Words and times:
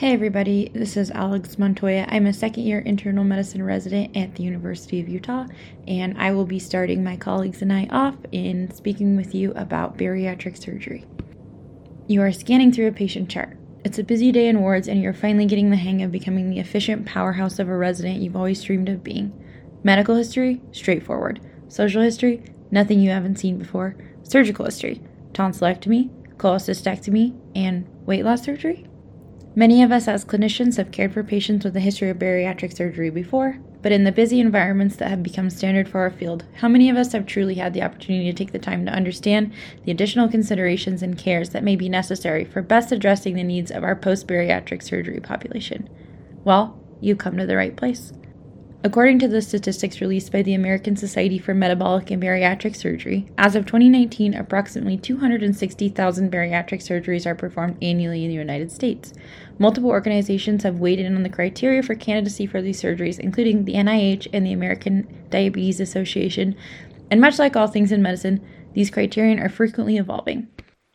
Hey 0.00 0.14
everybody, 0.14 0.70
this 0.72 0.96
is 0.96 1.10
Alex 1.10 1.58
Montoya. 1.58 2.06
I'm 2.08 2.24
a 2.24 2.32
second 2.32 2.62
year 2.62 2.78
internal 2.78 3.22
medicine 3.22 3.62
resident 3.62 4.16
at 4.16 4.34
the 4.34 4.42
University 4.42 4.98
of 4.98 5.10
Utah, 5.10 5.44
and 5.86 6.16
I 6.16 6.32
will 6.32 6.46
be 6.46 6.58
starting 6.58 7.04
my 7.04 7.18
colleagues 7.18 7.60
and 7.60 7.70
I 7.70 7.86
off 7.90 8.16
in 8.32 8.72
speaking 8.72 9.14
with 9.14 9.34
you 9.34 9.52
about 9.56 9.98
bariatric 9.98 10.56
surgery. 10.56 11.04
You 12.06 12.22
are 12.22 12.32
scanning 12.32 12.72
through 12.72 12.88
a 12.88 12.92
patient 12.92 13.28
chart. 13.28 13.58
It's 13.84 13.98
a 13.98 14.02
busy 14.02 14.32
day 14.32 14.48
in 14.48 14.62
wards, 14.62 14.88
and 14.88 15.02
you're 15.02 15.12
finally 15.12 15.44
getting 15.44 15.68
the 15.68 15.76
hang 15.76 16.00
of 16.00 16.10
becoming 16.10 16.48
the 16.48 16.60
efficient 16.60 17.04
powerhouse 17.04 17.58
of 17.58 17.68
a 17.68 17.76
resident 17.76 18.22
you've 18.22 18.36
always 18.36 18.62
dreamed 18.62 18.88
of 18.88 19.04
being. 19.04 19.30
Medical 19.84 20.16
history? 20.16 20.62
Straightforward. 20.72 21.40
Social 21.68 22.00
history? 22.00 22.42
Nothing 22.70 23.00
you 23.00 23.10
haven't 23.10 23.38
seen 23.38 23.58
before. 23.58 23.96
Surgical 24.22 24.64
history? 24.64 25.02
Tonsillectomy, 25.34 26.08
cholecystectomy, 26.38 27.38
and 27.54 27.86
weight 28.06 28.24
loss 28.24 28.44
surgery? 28.44 28.86
Many 29.56 29.82
of 29.82 29.90
us 29.90 30.06
as 30.06 30.24
clinicians 30.24 30.76
have 30.76 30.92
cared 30.92 31.12
for 31.12 31.24
patients 31.24 31.64
with 31.64 31.76
a 31.76 31.80
history 31.80 32.08
of 32.08 32.18
bariatric 32.18 32.72
surgery 32.72 33.10
before, 33.10 33.58
but 33.82 33.90
in 33.90 34.04
the 34.04 34.12
busy 34.12 34.38
environments 34.38 34.94
that 34.96 35.08
have 35.08 35.24
become 35.24 35.50
standard 35.50 35.88
for 35.88 36.00
our 36.02 36.10
field, 36.10 36.44
how 36.58 36.68
many 36.68 36.88
of 36.88 36.96
us 36.96 37.10
have 37.10 37.26
truly 37.26 37.56
had 37.56 37.74
the 37.74 37.82
opportunity 37.82 38.30
to 38.30 38.32
take 38.32 38.52
the 38.52 38.60
time 38.60 38.86
to 38.86 38.92
understand 38.92 39.52
the 39.84 39.90
additional 39.90 40.28
considerations 40.28 41.02
and 41.02 41.18
cares 41.18 41.48
that 41.50 41.64
may 41.64 41.74
be 41.74 41.88
necessary 41.88 42.44
for 42.44 42.62
best 42.62 42.92
addressing 42.92 43.34
the 43.34 43.42
needs 43.42 43.72
of 43.72 43.82
our 43.82 43.96
post 43.96 44.28
bariatric 44.28 44.84
surgery 44.84 45.18
population? 45.18 45.88
Well, 46.44 46.78
you 47.00 47.16
come 47.16 47.36
to 47.36 47.46
the 47.46 47.56
right 47.56 47.76
place. 47.76 48.12
According 48.82 49.18
to 49.18 49.28
the 49.28 49.42
statistics 49.42 50.00
released 50.00 50.32
by 50.32 50.40
the 50.40 50.54
American 50.54 50.96
Society 50.96 51.38
for 51.38 51.52
Metabolic 51.52 52.10
and 52.10 52.22
Bariatric 52.22 52.74
Surgery, 52.74 53.26
as 53.36 53.54
of 53.54 53.66
2019, 53.66 54.32
approximately 54.32 54.96
260,000 54.96 56.32
bariatric 56.32 56.80
surgeries 56.80 57.26
are 57.26 57.34
performed 57.34 57.76
annually 57.82 58.24
in 58.24 58.30
the 58.30 58.36
United 58.36 58.72
States. 58.72 59.12
Multiple 59.58 59.90
organizations 59.90 60.62
have 60.62 60.80
weighed 60.80 60.98
in 60.98 61.14
on 61.14 61.24
the 61.24 61.28
criteria 61.28 61.82
for 61.82 61.94
candidacy 61.94 62.46
for 62.46 62.62
these 62.62 62.80
surgeries, 62.80 63.18
including 63.18 63.66
the 63.66 63.74
NIH 63.74 64.28
and 64.32 64.46
the 64.46 64.54
American 64.54 65.06
Diabetes 65.28 65.78
Association. 65.78 66.56
And 67.10 67.20
much 67.20 67.38
like 67.38 67.56
all 67.56 67.66
things 67.66 67.92
in 67.92 68.00
medicine, 68.00 68.40
these 68.72 68.88
criteria 68.88 69.44
are 69.44 69.50
frequently 69.50 69.98
evolving. 69.98 70.48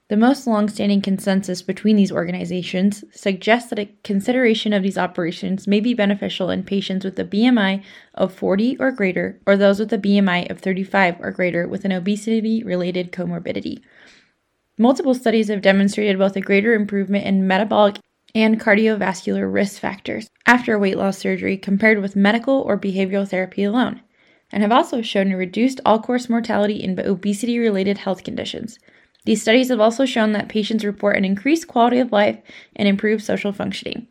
The 0.08 0.18
most 0.18 0.46
long-standing 0.46 1.02
consensus 1.02 1.64
between 1.64 1.96
these 1.96 2.12
organizations 2.12 3.04
suggests 3.12 3.72
that 3.72 3.80
a 3.80 3.90
consideration 4.04 4.72
of 4.72 4.84
these 4.84 5.00
operations 5.00 5.68
may 5.68 5.80
be 5.80 5.96
beneficial 5.96 6.52
in 6.52 6.64
patients 6.64 7.04
with 7.04 7.18
a 7.18 7.26
BMI 7.26 7.84
of 8.14 8.32
40 8.32 8.78
or 8.78 8.92
greater 8.92 9.40
or 9.48 9.58
those 9.58 9.80
with 9.80 9.92
a 9.94 9.98
BMI 9.98 10.52
of 10.52 10.60
35 10.60 11.20
or 11.20 11.32
greater 11.32 11.68
with 11.68 11.86
an 11.86 11.92
obesity-related 11.92 13.12
comorbidity. 13.12 13.82
Multiple 14.78 15.16
studies 15.16 15.48
have 15.48 15.64
demonstrated 15.64 16.20
both 16.20 16.36
a 16.36 16.42
greater 16.42 16.76
improvement 16.76 17.26
in 17.26 17.48
metabolic 17.48 17.98
and 18.36 18.62
cardiovascular 18.62 19.52
risk 19.52 19.82
factors 19.82 20.30
after 20.46 20.78
weight 20.78 21.00
loss 21.00 21.18
surgery 21.18 21.58
compared 21.58 22.00
with 22.00 22.16
medical 22.16 22.62
or 22.62 22.78
behavioral 22.78 23.28
therapy 23.28 23.64
alone, 23.64 24.02
and 24.52 24.62
have 24.62 24.72
also 24.72 25.02
shown 25.02 25.32
a 25.32 25.38
reduced 25.38 25.82
all 25.84 25.98
cause 25.98 26.30
mortality 26.30 26.76
in 26.76 27.00
obesity 27.00 27.58
related 27.58 27.98
health 27.98 28.24
conditions. 28.24 28.78
These 29.26 29.42
studies 29.42 29.70
have 29.70 29.80
also 29.80 30.06
shown 30.06 30.34
that 30.34 30.50
patients 30.50 30.86
report 30.86 31.18
an 31.18 31.26
increased 31.26 31.68
quality 31.68 32.00
of 32.00 32.12
life 32.12 32.38
and 32.76 32.88
improved 32.88 33.24
social 33.24 33.52
functioning. 33.52 34.08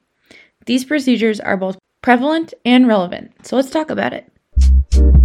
These 0.67 0.85
procedures 0.85 1.41
are 1.41 1.57
both 1.57 1.79
prevalent 2.03 2.53
and 2.65 2.89
relevant, 2.89 3.47
so 3.47 3.57
let's 3.57 3.71
talk 3.71 3.91
about 3.91 4.13
it. 4.13 5.24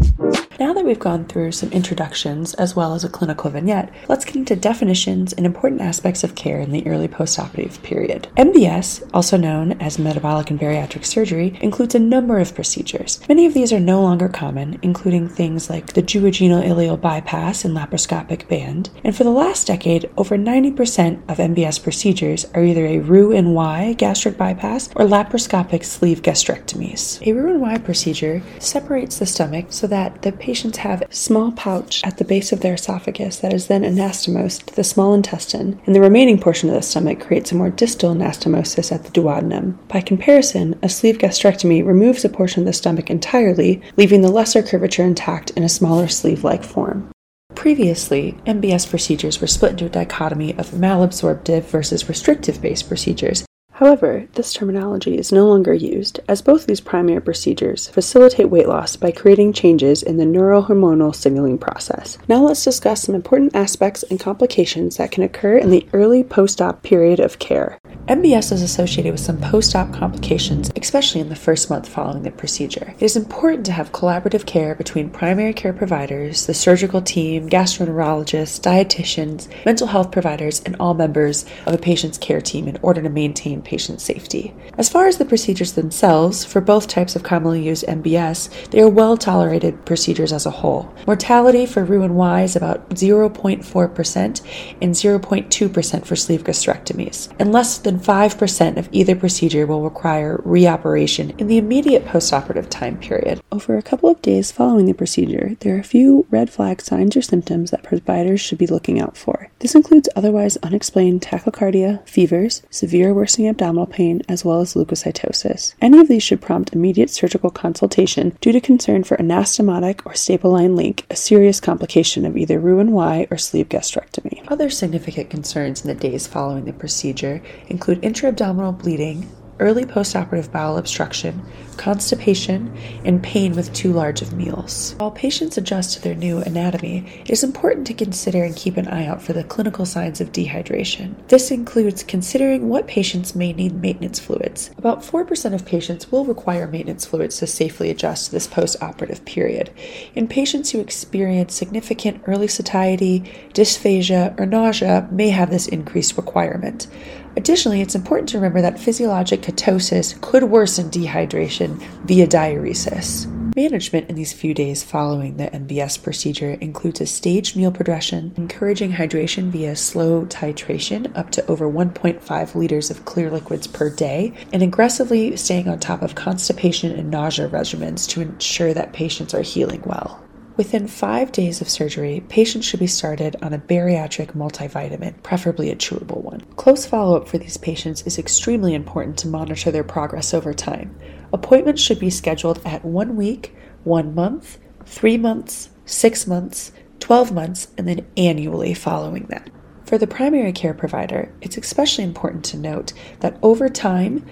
Now 0.59 0.73
that 0.73 0.83
we've 0.83 0.99
gone 0.99 1.23
through 1.23 1.53
some 1.53 1.71
introductions 1.71 2.53
as 2.55 2.75
well 2.75 2.93
as 2.93 3.05
a 3.05 3.09
clinical 3.09 3.49
vignette, 3.49 3.93
let's 4.09 4.25
get 4.25 4.35
into 4.35 4.57
definitions 4.57 5.31
and 5.31 5.45
important 5.45 5.79
aspects 5.79 6.21
of 6.21 6.35
care 6.35 6.59
in 6.59 6.73
the 6.73 6.85
early 6.85 7.07
postoperative 7.07 7.81
period. 7.81 8.27
MBS, 8.35 9.09
also 9.13 9.37
known 9.37 9.71
as 9.81 9.97
metabolic 9.97 10.51
and 10.51 10.59
bariatric 10.59 11.05
surgery, 11.05 11.57
includes 11.61 11.95
a 11.95 11.99
number 11.99 12.39
of 12.39 12.53
procedures. 12.53 13.21
Many 13.29 13.45
of 13.45 13.53
these 13.53 13.71
are 13.71 13.79
no 13.79 14.01
longer 14.01 14.27
common, 14.27 14.77
including 14.81 15.29
things 15.29 15.69
like 15.69 15.93
the 15.93 16.03
duodenal 16.03 16.61
ileal 16.61 16.99
bypass 16.99 17.63
and 17.63 17.73
laparoscopic 17.73 18.49
band. 18.49 18.89
And 19.05 19.15
for 19.15 19.23
the 19.23 19.29
last 19.29 19.65
decade, 19.65 20.11
over 20.17 20.37
90% 20.37 21.21
of 21.29 21.37
MBS 21.37 21.81
procedures 21.81 22.43
are 22.53 22.65
either 22.65 22.85
a 22.85 22.99
Roux-en-Y 22.99 23.93
gastric 23.93 24.37
bypass 24.37 24.89
or 24.97 25.05
laparoscopic 25.05 25.85
sleeve 25.85 26.21
gastrectomies. 26.21 27.25
A 27.25 27.31
Roux-en-Y 27.31 27.77
procedure 27.77 28.41
separates 28.59 29.19
the 29.19 29.25
stomach 29.25 29.67
so 29.69 29.87
that 29.87 30.21
the 30.23 30.33
patients 30.49 30.79
have 30.79 31.03
a 31.03 31.13
small 31.13 31.51
pouch 31.51 32.01
at 32.03 32.17
the 32.17 32.25
base 32.25 32.51
of 32.51 32.61
their 32.61 32.73
esophagus 32.73 33.37
that 33.37 33.53
is 33.53 33.67
then 33.67 33.83
anastomosed 33.83 34.65
to 34.65 34.75
the 34.75 34.83
small 34.83 35.13
intestine, 35.13 35.79
and 35.85 35.95
the 35.95 36.01
remaining 36.01 36.39
portion 36.39 36.67
of 36.67 36.73
the 36.73 36.81
stomach 36.81 37.19
creates 37.19 37.51
a 37.51 37.55
more 37.55 37.69
distal 37.69 38.15
anastomosis 38.15 38.91
at 38.91 39.03
the 39.03 39.11
duodenum. 39.11 39.77
By 39.87 40.01
comparison, 40.01 40.73
a 40.81 40.89
sleeve 40.89 41.19
gastrectomy 41.19 41.85
removes 41.85 42.25
a 42.25 42.29
portion 42.29 42.61
of 42.61 42.65
the 42.65 42.73
stomach 42.73 43.11
entirely, 43.11 43.79
leaving 43.95 44.23
the 44.23 44.31
lesser 44.31 44.63
curvature 44.63 45.03
intact 45.03 45.51
in 45.51 45.61
a 45.61 45.69
smaller 45.69 46.07
sleeve 46.07 46.43
like 46.43 46.63
form. 46.63 47.11
Previously, 47.53 48.35
MBS 48.47 48.89
procedures 48.89 49.39
were 49.39 49.45
split 49.45 49.73
into 49.73 49.85
a 49.85 49.89
dichotomy 49.89 50.57
of 50.57 50.71
malabsorptive 50.71 51.65
versus 51.65 52.09
restrictive 52.09 52.59
based 52.59 52.87
procedures, 52.87 53.45
However, 53.79 54.27
this 54.33 54.51
terminology 54.51 55.17
is 55.17 55.31
no 55.31 55.47
longer 55.47 55.73
used, 55.73 56.19
as 56.27 56.41
both 56.41 56.65
these 56.65 56.81
primary 56.81 57.21
procedures 57.21 57.87
facilitate 57.87 58.49
weight 58.49 58.67
loss 58.67 58.97
by 58.97 59.11
creating 59.11 59.53
changes 59.53 60.03
in 60.03 60.17
the 60.17 60.25
neurohormonal 60.25 61.15
signaling 61.15 61.57
process. 61.57 62.17
Now 62.27 62.41
let's 62.41 62.61
discuss 62.61 63.03
some 63.03 63.15
important 63.15 63.55
aspects 63.55 64.03
and 64.03 64.19
complications 64.19 64.97
that 64.97 65.11
can 65.11 65.23
occur 65.23 65.57
in 65.57 65.69
the 65.69 65.87
early 65.93 66.25
post-op 66.25 66.83
period 66.83 67.21
of 67.21 67.39
care. 67.39 67.79
MBS 68.09 68.51
is 68.51 68.63
associated 68.63 69.11
with 69.11 69.21
some 69.21 69.37
post-op 69.39 69.93
complications, 69.93 70.71
especially 70.75 71.21
in 71.21 71.29
the 71.29 71.35
first 71.35 71.69
month 71.69 71.87
following 71.87 72.23
the 72.23 72.31
procedure. 72.31 72.95
It 72.99 73.05
is 73.05 73.15
important 73.15 73.67
to 73.67 73.71
have 73.71 73.91
collaborative 73.91 74.47
care 74.47 74.73
between 74.73 75.11
primary 75.11 75.53
care 75.53 75.73
providers, 75.73 76.47
the 76.47 76.55
surgical 76.55 77.03
team, 77.03 77.47
gastroenterologists, 77.49 78.59
dietitians, 78.61 79.47
mental 79.63 79.85
health 79.85 80.11
providers, 80.11 80.59
and 80.65 80.75
all 80.79 80.95
members 80.95 81.45
of 81.67 81.75
a 81.75 81.77
patient's 81.77 82.17
care 82.17 82.41
team 82.41 82.67
in 82.67 82.79
order 82.81 83.01
to 83.03 83.09
maintain 83.09 83.61
patient 83.61 84.01
safety. 84.01 84.55
As 84.79 84.89
far 84.89 85.05
as 85.05 85.19
the 85.19 85.25
procedures 85.25 85.73
themselves, 85.73 86.43
for 86.43 86.61
both 86.61 86.87
types 86.87 87.15
of 87.15 87.21
commonly 87.21 87.63
used 87.63 87.85
MBS, 87.85 88.71
they 88.71 88.81
are 88.81 88.89
well 88.89 89.17
tolerated 89.17 89.85
procedures 89.85 90.33
as 90.33 90.47
a 90.47 90.51
whole. 90.51 90.91
Mortality 91.05 91.67
for 91.67 91.83
Roux-en-Y 91.83 92.41
is 92.41 92.55
about 92.55 92.89
0.4% 92.89 94.41
and 94.81 94.95
0.2% 94.95 96.05
for 96.05 96.15
sleeve 96.15 96.43
gastrectomies, 96.43 97.31
and 97.37 97.51
less 97.51 97.78
than 97.79 97.99
5% 97.99 98.77
of 98.77 98.89
either 98.91 99.15
procedure 99.15 99.65
will 99.65 99.83
require 99.83 100.37
reoperation 100.45 101.37
in 101.39 101.47
the 101.47 101.57
immediate 101.57 102.05
postoperative 102.05 102.69
time 102.69 102.97
period. 102.97 103.41
Over 103.51 103.77
a 103.77 103.81
couple 103.81 104.09
of 104.09 104.21
days 104.21 104.51
following 104.51 104.85
the 104.85 104.93
procedure, 104.93 105.55
there 105.59 105.75
are 105.75 105.79
a 105.79 105.83
few 105.83 106.25
red 106.29 106.49
flag 106.49 106.81
signs 106.81 107.15
or 107.17 107.21
symptoms 107.21 107.71
that 107.71 107.83
providers 107.83 108.41
should 108.41 108.57
be 108.57 108.67
looking 108.67 108.99
out 108.99 109.17
for. 109.17 109.49
This 109.59 109.75
includes 109.75 110.09
otherwise 110.15 110.57
unexplained 110.57 111.21
tachycardia, 111.21 112.07
fevers, 112.07 112.61
severe 112.69 113.13
worsening 113.13 113.49
abdominal 113.49 113.87
pain, 113.87 114.21
as 114.29 114.45
well 114.45 114.61
as 114.61 114.73
leukocytosis. 114.73 115.73
Any 115.81 115.99
of 115.99 116.07
these 116.07 116.23
should 116.23 116.41
prompt 116.41 116.73
immediate 116.73 117.09
surgical 117.09 117.49
consultation 117.49 118.37
due 118.41 118.51
to 118.51 118.61
concern 118.61 119.03
for 119.03 119.17
anastomotic 119.17 120.01
or 120.05 120.13
staple 120.13 120.51
line 120.51 120.75
leak, 120.75 121.05
a 121.09 121.15
serious 121.15 121.59
complication 121.59 122.25
of 122.25 122.37
either 122.37 122.59
Roux-en-Y 122.59 123.27
or 123.31 123.37
sleeve 123.37 123.69
gastrectomy. 123.69 124.43
Other 124.47 124.69
significant 124.69 125.29
concerns 125.29 125.81
in 125.81 125.87
the 125.87 125.95
days 125.95 126.27
following 126.27 126.65
the 126.65 126.73
procedure 126.73 127.41
include 127.69 128.03
intra-abdominal 128.03 128.73
bleeding, 128.73 129.29
early 129.59 129.83
postoperative 129.85 130.51
bowel 130.51 130.77
obstruction, 130.77 131.41
constipation, 131.77 132.75
and 133.05 133.21
pain 133.23 133.55
with 133.55 133.73
too 133.73 133.93
large 133.93 134.21
of 134.21 134.33
meals. 134.33 134.95
While 134.97 135.11
patients 135.11 135.57
adjust 135.57 135.93
to 135.93 136.01
their 136.01 136.15
new 136.15 136.39
anatomy, 136.39 137.05
it 137.21 137.29
is 137.29 137.43
important 137.43 137.87
to 137.87 137.93
consider 137.93 138.43
and 138.43 138.55
keep 138.55 138.77
an 138.77 138.87
eye 138.87 139.05
out 139.05 139.21
for 139.21 139.33
the 139.33 139.43
clinical 139.43 139.85
signs 139.85 140.19
of 140.19 140.31
dehydration. 140.31 141.15
This 141.27 141.51
includes 141.51 142.03
considering 142.03 142.69
what 142.69 142.87
patients 142.87 143.35
may 143.35 143.53
need 143.53 143.81
maintenance 143.81 144.19
fluids. 144.19 144.71
About 144.77 145.01
4% 145.01 145.53
of 145.53 145.65
patients 145.65 146.11
will 146.11 146.25
require 146.25 146.67
maintenance 146.67 147.05
fluids 147.05 147.37
to 147.37 147.47
safely 147.47 147.89
adjust 147.89 148.25
to 148.25 148.31
this 148.31 148.47
postoperative 148.47 149.23
period. 149.25 149.71
In 150.15 150.27
patients 150.27 150.71
who 150.71 150.79
experience 150.79 151.53
significant 151.53 152.23
early 152.27 152.47
satiety, 152.47 153.21
dysphagia, 153.53 154.37
or 154.39 154.45
nausea 154.45 155.07
may 155.11 155.29
have 155.29 155.49
this 155.49 155.67
increased 155.67 156.17
requirement. 156.17 156.87
Additionally, 157.35 157.81
it's 157.81 157.95
important 157.95 158.29
to 158.29 158.37
remember 158.37 158.61
that 158.61 158.79
physiologic 158.79 159.41
ketosis 159.41 160.19
could 160.21 160.43
worsen 160.43 160.89
dehydration 160.89 161.77
via 162.05 162.27
diuresis. 162.27 163.27
Management 163.55 164.09
in 164.09 164.15
these 164.15 164.31
few 164.31 164.53
days 164.53 164.83
following 164.83 165.37
the 165.37 165.47
MBS 165.47 166.01
procedure 166.01 166.51
includes 166.61 167.01
a 167.01 167.05
staged 167.05 167.55
meal 167.55 167.71
progression, 167.71 168.31
encouraging 168.37 168.93
hydration 168.93 169.49
via 169.49 169.75
slow 169.75 170.25
titration 170.25 171.11
up 171.17 171.31
to 171.31 171.45
over 171.47 171.69
1.5 171.69 172.55
liters 172.55 172.89
of 172.89 173.05
clear 173.05 173.29
liquids 173.29 173.67
per 173.67 173.89
day, 173.89 174.33
and 174.53 174.61
aggressively 174.61 175.35
staying 175.35 175.67
on 175.67 175.79
top 175.79 176.01
of 176.01 176.15
constipation 176.15 176.91
and 176.91 177.09
nausea 177.09 177.49
regimens 177.49 178.07
to 178.07 178.21
ensure 178.21 178.73
that 178.73 178.93
patients 178.93 179.33
are 179.33 179.41
healing 179.41 179.81
well. 179.85 180.23
Within 180.59 180.87
five 180.87 181.31
days 181.31 181.61
of 181.61 181.69
surgery, 181.69 182.21
patients 182.27 182.65
should 182.65 182.81
be 182.81 182.85
started 182.85 183.37
on 183.41 183.53
a 183.53 183.57
bariatric 183.57 184.35
multivitamin, 184.35 185.23
preferably 185.23 185.71
a 185.71 185.75
chewable 185.77 186.21
one. 186.21 186.41
Close 186.57 186.85
follow 186.85 187.15
up 187.15 187.29
for 187.29 187.37
these 187.37 187.55
patients 187.55 188.05
is 188.05 188.19
extremely 188.19 188.73
important 188.73 189.17
to 189.19 189.29
monitor 189.29 189.71
their 189.71 189.85
progress 189.85 190.33
over 190.33 190.53
time. 190.53 190.93
Appointments 191.31 191.81
should 191.81 191.97
be 191.97 192.09
scheduled 192.09 192.59
at 192.65 192.83
one 192.83 193.15
week, 193.15 193.55
one 193.85 194.13
month, 194.13 194.57
three 194.83 195.15
months, 195.15 195.69
six 195.85 196.27
months, 196.27 196.73
12 196.99 197.31
months, 197.31 197.69
and 197.77 197.87
then 197.87 198.05
annually 198.17 198.73
following 198.73 199.27
that. 199.27 199.49
For 199.85 199.97
the 199.97 200.07
primary 200.07 200.51
care 200.51 200.73
provider, 200.73 201.33
it's 201.39 201.55
especially 201.55 202.03
important 202.03 202.43
to 202.45 202.57
note 202.57 202.91
that 203.21 203.39
over 203.41 203.69
time, 203.69 204.25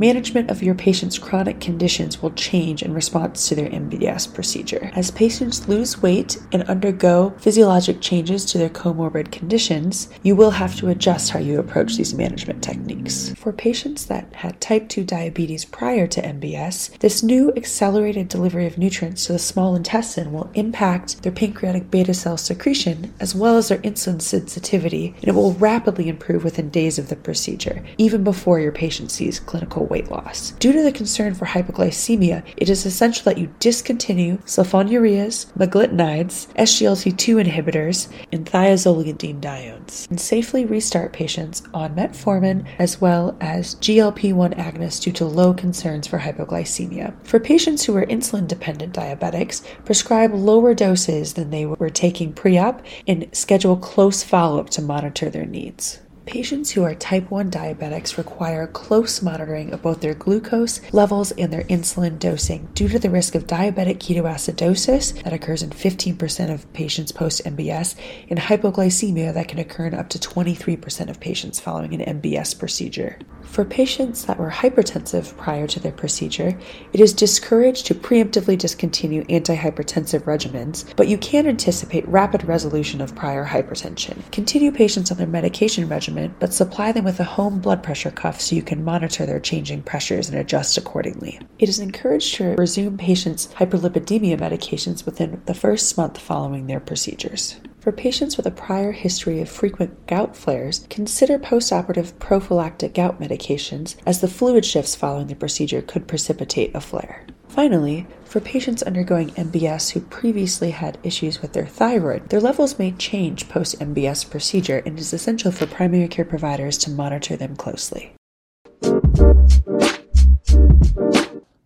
Management 0.00 0.50
of 0.50 0.62
your 0.62 0.74
patient's 0.74 1.18
chronic 1.18 1.60
conditions 1.60 2.22
will 2.22 2.30
change 2.30 2.82
in 2.82 2.94
response 2.94 3.46
to 3.46 3.54
their 3.54 3.68
MBS 3.68 4.32
procedure. 4.32 4.90
As 4.94 5.10
patients 5.10 5.68
lose 5.68 6.00
weight 6.00 6.38
and 6.52 6.62
undergo 6.62 7.34
physiologic 7.36 8.00
changes 8.00 8.46
to 8.46 8.56
their 8.56 8.70
comorbid 8.70 9.30
conditions, 9.30 10.08
you 10.22 10.34
will 10.34 10.52
have 10.52 10.74
to 10.76 10.88
adjust 10.88 11.28
how 11.28 11.38
you 11.38 11.58
approach 11.58 11.98
these 11.98 12.14
management 12.14 12.64
techniques. 12.64 13.34
For 13.36 13.52
patients 13.52 14.06
that 14.06 14.32
had 14.36 14.58
type 14.58 14.88
2 14.88 15.04
diabetes 15.04 15.66
prior 15.66 16.06
to 16.06 16.22
MBS, 16.22 16.98
this 17.00 17.22
new 17.22 17.52
accelerated 17.54 18.28
delivery 18.28 18.66
of 18.66 18.78
nutrients 18.78 19.26
to 19.26 19.34
the 19.34 19.38
small 19.38 19.76
intestine 19.76 20.32
will 20.32 20.50
impact 20.54 21.22
their 21.22 21.30
pancreatic 21.30 21.90
beta 21.90 22.14
cell 22.14 22.38
secretion 22.38 23.12
as 23.20 23.34
well 23.34 23.58
as 23.58 23.68
their 23.68 23.76
insulin 23.80 24.22
sensitivity, 24.22 25.14
and 25.18 25.28
it 25.28 25.34
will 25.34 25.52
rapidly 25.52 26.08
improve 26.08 26.42
within 26.42 26.70
days 26.70 26.98
of 26.98 27.10
the 27.10 27.16
procedure, 27.16 27.84
even 27.98 28.24
before 28.24 28.58
your 28.58 28.72
patient 28.72 29.10
sees 29.10 29.38
clinical 29.38 29.89
weight 29.90 30.10
loss. 30.10 30.52
Due 30.52 30.72
to 30.72 30.82
the 30.82 30.92
concern 30.92 31.34
for 31.34 31.46
hypoglycemia, 31.46 32.42
it 32.56 32.70
is 32.70 32.86
essential 32.86 33.24
that 33.24 33.38
you 33.38 33.52
discontinue 33.58 34.38
sulfonylureas, 34.46 35.52
meglitinides, 35.58 36.46
SGLT2 36.54 37.44
inhibitors, 37.44 38.08
and 38.32 38.46
thiazolidinediones, 38.46 40.08
and 40.08 40.20
safely 40.20 40.64
restart 40.64 41.12
patients 41.12 41.62
on 41.74 41.94
metformin 41.94 42.64
as 42.78 43.00
well 43.00 43.36
as 43.40 43.74
GLP-1 43.76 44.56
agonists 44.56 45.02
due 45.02 45.12
to 45.12 45.24
low 45.24 45.52
concerns 45.52 46.06
for 46.06 46.18
hypoglycemia. 46.18 47.12
For 47.24 47.40
patients 47.40 47.84
who 47.84 47.96
are 47.96 48.06
insulin 48.06 48.46
dependent 48.46 48.94
diabetics, 48.94 49.62
prescribe 49.84 50.32
lower 50.32 50.74
doses 50.74 51.34
than 51.34 51.50
they 51.50 51.66
were 51.66 51.90
taking 51.90 52.32
pre-op 52.32 52.82
and 53.06 53.28
schedule 53.32 53.76
close 53.76 54.22
follow-up 54.22 54.70
to 54.70 54.82
monitor 54.82 55.28
their 55.28 55.46
needs. 55.46 56.00
Patients 56.30 56.70
who 56.70 56.84
are 56.84 56.94
type 56.94 57.28
1 57.28 57.50
diabetics 57.50 58.16
require 58.16 58.68
close 58.68 59.20
monitoring 59.20 59.72
of 59.72 59.82
both 59.82 60.00
their 60.00 60.14
glucose 60.14 60.80
levels 60.92 61.32
and 61.32 61.52
their 61.52 61.64
insulin 61.64 62.20
dosing 62.20 62.68
due 62.72 62.86
to 62.86 63.00
the 63.00 63.10
risk 63.10 63.34
of 63.34 63.48
diabetic 63.48 63.98
ketoacidosis 63.98 65.24
that 65.24 65.32
occurs 65.32 65.64
in 65.64 65.70
15% 65.70 66.54
of 66.54 66.72
patients 66.72 67.10
post 67.10 67.44
MBS 67.44 67.96
and 68.28 68.38
hypoglycemia 68.38 69.34
that 69.34 69.48
can 69.48 69.58
occur 69.58 69.88
in 69.88 69.94
up 69.94 70.08
to 70.10 70.20
23% 70.20 71.10
of 71.10 71.18
patients 71.18 71.58
following 71.58 72.00
an 72.00 72.20
MBS 72.20 72.56
procedure. 72.56 73.18
For 73.42 73.64
patients 73.64 74.26
that 74.26 74.38
were 74.38 74.50
hypertensive 74.50 75.36
prior 75.36 75.66
to 75.66 75.80
their 75.80 75.90
procedure, 75.90 76.56
it 76.92 77.00
is 77.00 77.12
discouraged 77.12 77.86
to 77.86 77.94
preemptively 77.96 78.56
discontinue 78.56 79.24
antihypertensive 79.24 80.22
regimens, 80.22 80.94
but 80.94 81.08
you 81.08 81.18
can 81.18 81.48
anticipate 81.48 82.06
rapid 82.06 82.44
resolution 82.44 83.00
of 83.00 83.16
prior 83.16 83.44
hypertension. 83.44 84.30
Continue 84.30 84.70
patients 84.70 85.10
on 85.10 85.16
their 85.16 85.26
medication 85.26 85.88
regimen, 85.88 86.19
but 86.28 86.52
supply 86.52 86.92
them 86.92 87.04
with 87.04 87.20
a 87.20 87.24
home 87.24 87.60
blood 87.60 87.82
pressure 87.82 88.10
cuff 88.10 88.40
so 88.40 88.56
you 88.56 88.62
can 88.62 88.84
monitor 88.84 89.26
their 89.26 89.40
changing 89.40 89.82
pressures 89.82 90.28
and 90.28 90.38
adjust 90.38 90.78
accordingly. 90.78 91.40
It 91.58 91.68
is 91.68 91.78
encouraged 91.78 92.34
to 92.36 92.54
resume 92.56 92.98
patients' 92.98 93.48
hyperlipidemia 93.54 94.38
medications 94.38 95.04
within 95.04 95.42
the 95.46 95.54
first 95.54 95.96
month 95.96 96.18
following 96.18 96.66
their 96.66 96.80
procedures. 96.80 97.56
For 97.80 97.92
patients 97.92 98.36
with 98.36 98.46
a 98.46 98.50
prior 98.50 98.92
history 98.92 99.40
of 99.40 99.48
frequent 99.48 100.06
gout 100.06 100.36
flares, 100.36 100.86
consider 100.90 101.38
postoperative 101.38 102.18
prophylactic 102.18 102.92
gout 102.92 103.18
medications 103.18 103.96
as 104.04 104.20
the 104.20 104.28
fluid 104.28 104.66
shifts 104.66 104.94
following 104.94 105.28
the 105.28 105.34
procedure 105.34 105.80
could 105.80 106.06
precipitate 106.06 106.74
a 106.74 106.80
flare. 106.80 107.24
Finally, 107.50 108.06
for 108.24 108.40
patients 108.40 108.80
undergoing 108.84 109.30
MBS 109.30 109.90
who 109.90 110.00
previously 110.00 110.70
had 110.70 110.96
issues 111.02 111.42
with 111.42 111.52
their 111.52 111.66
thyroid, 111.66 112.28
their 112.28 112.40
levels 112.40 112.78
may 112.78 112.92
change 112.92 113.48
post 113.48 113.76
MBS 113.80 114.30
procedure 114.30 114.78
and 114.86 114.96
it 114.96 115.00
is 115.00 115.12
essential 115.12 115.50
for 115.50 115.66
primary 115.66 116.06
care 116.06 116.24
providers 116.24 116.78
to 116.78 116.90
monitor 116.90 117.36
them 117.36 117.56
closely. 117.56 118.12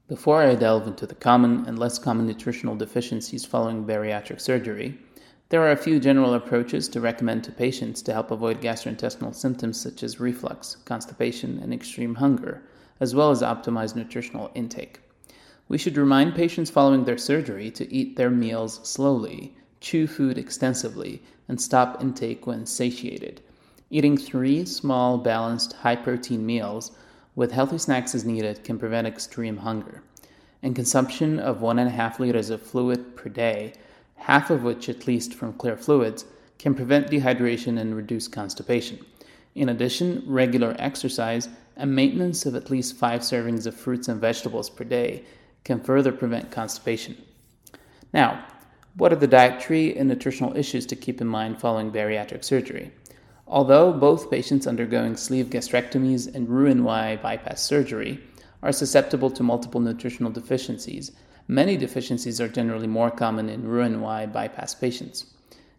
Before 0.08 0.42
I 0.42 0.54
delve 0.54 0.86
into 0.86 1.06
the 1.06 1.16
common 1.20 1.66
and 1.66 1.78
less 1.78 1.98
common 1.98 2.26
nutritional 2.26 2.76
deficiencies 2.76 3.44
following 3.44 3.84
bariatric 3.84 4.40
surgery, 4.40 4.98
there 5.50 5.60
are 5.60 5.72
a 5.72 5.76
few 5.76 6.00
general 6.00 6.32
approaches 6.32 6.88
to 6.88 7.00
recommend 7.02 7.44
to 7.44 7.52
patients 7.52 8.00
to 8.02 8.14
help 8.14 8.30
avoid 8.30 8.62
gastrointestinal 8.62 9.34
symptoms 9.34 9.82
such 9.82 10.02
as 10.02 10.18
reflux, 10.18 10.76
constipation, 10.86 11.58
and 11.58 11.74
extreme 11.74 12.14
hunger, 12.14 12.62
as 13.00 13.14
well 13.14 13.30
as 13.30 13.42
optimize 13.42 13.94
nutritional 13.94 14.50
intake. 14.54 15.00
We 15.68 15.78
should 15.78 15.96
remind 15.96 16.34
patients 16.34 16.70
following 16.70 17.04
their 17.04 17.18
surgery 17.18 17.70
to 17.72 17.92
eat 17.92 18.16
their 18.16 18.30
meals 18.30 18.80
slowly, 18.88 19.56
chew 19.80 20.06
food 20.06 20.38
extensively, 20.38 21.22
and 21.48 21.60
stop 21.60 22.02
intake 22.02 22.46
when 22.46 22.66
satiated. 22.66 23.40
Eating 23.90 24.16
three 24.16 24.64
small, 24.64 25.18
balanced, 25.18 25.72
high 25.72 25.96
protein 25.96 26.44
meals 26.44 26.92
with 27.34 27.52
healthy 27.52 27.78
snacks 27.78 28.14
as 28.14 28.24
needed 28.24 28.64
can 28.64 28.78
prevent 28.78 29.06
extreme 29.06 29.58
hunger. 29.58 30.02
And 30.62 30.76
consumption 30.76 31.38
of 31.38 31.60
one 31.60 31.78
and 31.78 31.88
a 31.88 31.92
half 31.92 32.20
liters 32.20 32.50
of 32.50 32.62
fluid 32.62 33.16
per 33.16 33.28
day 33.28 33.74
half 34.24 34.48
of 34.48 34.62
which 34.62 34.88
at 34.88 35.06
least 35.06 35.34
from 35.34 35.52
clear 35.52 35.76
fluids, 35.76 36.24
can 36.58 36.74
prevent 36.74 37.10
dehydration 37.10 37.78
and 37.78 37.94
reduce 37.94 38.26
constipation. 38.26 38.98
In 39.54 39.68
addition, 39.68 40.22
regular 40.26 40.74
exercise 40.78 41.48
and 41.76 41.94
maintenance 41.94 42.46
of 42.46 42.54
at 42.54 42.70
least 42.70 42.96
five 42.96 43.20
servings 43.20 43.66
of 43.66 43.76
fruits 43.76 44.08
and 44.08 44.20
vegetables 44.20 44.70
per 44.70 44.84
day 44.84 45.24
can 45.64 45.80
further 45.80 46.12
prevent 46.12 46.50
constipation. 46.50 47.16
Now, 48.12 48.46
what 48.96 49.12
are 49.12 49.16
the 49.16 49.26
dietary 49.26 49.96
and 49.96 50.08
nutritional 50.08 50.56
issues 50.56 50.86
to 50.86 50.96
keep 50.96 51.20
in 51.20 51.26
mind 51.26 51.60
following 51.60 51.90
bariatric 51.90 52.44
surgery? 52.44 52.92
Although 53.48 53.92
both 53.92 54.30
patients 54.30 54.66
undergoing 54.66 55.16
sleeve 55.16 55.46
gastrectomies 55.46 56.32
and 56.32 56.48
Roux-en-Y 56.48 57.16
bypass 57.16 57.62
surgery 57.62 58.20
are 58.62 58.72
susceptible 58.72 59.30
to 59.30 59.42
multiple 59.42 59.80
nutritional 59.80 60.30
deficiencies, 60.30 61.12
Many 61.48 61.76
deficiencies 61.76 62.40
are 62.40 62.48
generally 62.48 62.86
more 62.86 63.10
common 63.10 63.50
in 63.50 63.68
Roux-en-Y 63.68 64.26
bypass 64.26 64.74
patients. 64.74 65.26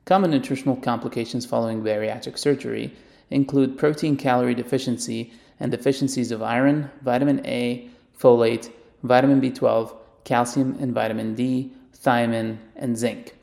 Common 0.05 0.29
nutritional 0.29 0.75
complications 0.75 1.43
following 1.43 1.81
bariatric 1.81 2.37
surgery 2.37 2.93
include 3.31 3.77
protein 3.77 4.15
calorie 4.15 4.53
deficiency 4.53 5.33
and 5.59 5.71
deficiencies 5.71 6.31
of 6.31 6.43
iron, 6.43 6.91
vitamin 7.01 7.43
A, 7.47 7.89
folate, 8.19 8.71
vitamin 9.07 9.41
B12, 9.41 9.95
calcium 10.23 10.77
and 10.79 10.93
vitamin 10.93 11.35
D, 11.35 11.71
thiamine, 11.95 12.57
and 12.75 12.97
zinc. 12.97 13.35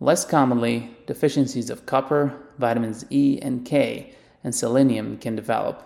Less 0.00 0.24
commonly, 0.24 0.96
deficiencies 1.06 1.70
of 1.70 1.86
copper, 1.86 2.34
vitamins 2.58 3.04
E 3.10 3.38
and 3.40 3.64
K, 3.64 4.12
and 4.44 4.54
selenium 4.54 5.16
can 5.18 5.34
develop. 5.34 5.82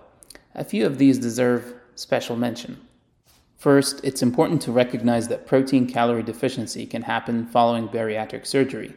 A 0.54 0.64
few 0.64 0.84
of 0.84 0.98
these 0.98 1.18
deserve 1.18 1.74
special 1.94 2.36
mention. 2.36 2.80
First, 3.56 4.00
it's 4.02 4.22
important 4.22 4.62
to 4.62 4.72
recognize 4.72 5.28
that 5.28 5.46
protein 5.46 5.86
calorie 5.86 6.22
deficiency 6.22 6.86
can 6.86 7.02
happen 7.02 7.46
following 7.46 7.88
bariatric 7.88 8.46
surgery. 8.46 8.94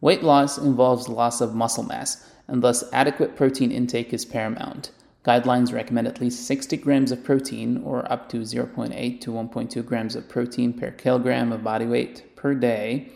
Weight 0.00 0.22
loss 0.22 0.58
involves 0.58 1.08
loss 1.08 1.40
of 1.40 1.54
muscle 1.54 1.84
mass, 1.84 2.28
and 2.48 2.62
thus 2.62 2.82
adequate 2.92 3.36
protein 3.36 3.70
intake 3.70 4.12
is 4.12 4.24
paramount. 4.24 4.90
Guidelines 5.24 5.72
recommend 5.72 6.06
at 6.06 6.20
least 6.20 6.46
60 6.46 6.78
grams 6.78 7.12
of 7.12 7.22
protein, 7.22 7.82
or 7.84 8.10
up 8.10 8.28
to 8.30 8.38
0.8 8.38 9.20
to 9.20 9.30
1.2 9.30 9.84
grams 9.84 10.16
of 10.16 10.28
protein 10.28 10.72
per 10.72 10.90
kilogram 10.90 11.52
of 11.52 11.62
body 11.62 11.84
weight 11.84 12.34
per 12.36 12.54
day. 12.54 13.12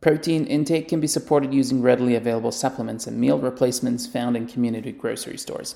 Protein 0.00 0.46
intake 0.46 0.88
can 0.88 1.00
be 1.00 1.08
supported 1.08 1.52
using 1.52 1.82
readily 1.82 2.14
available 2.14 2.52
supplements 2.52 3.06
and 3.08 3.18
meal 3.18 3.38
replacements 3.38 4.06
found 4.06 4.36
in 4.36 4.46
community 4.46 4.92
grocery 4.92 5.36
stores. 5.36 5.74